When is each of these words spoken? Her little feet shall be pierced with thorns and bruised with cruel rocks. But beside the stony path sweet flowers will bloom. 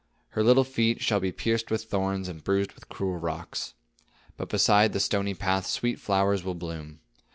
Her 0.29 0.41
little 0.43 0.63
feet 0.63 0.99
shall 0.99 1.19
be 1.19 1.31
pierced 1.31 1.69
with 1.69 1.83
thorns 1.83 2.27
and 2.27 2.43
bruised 2.43 2.71
with 2.71 2.89
cruel 2.89 3.17
rocks. 3.19 3.75
But 4.35 4.49
beside 4.49 4.93
the 4.93 4.99
stony 4.99 5.35
path 5.35 5.67
sweet 5.67 5.99
flowers 5.99 6.43
will 6.43 6.55
bloom. 6.55 7.01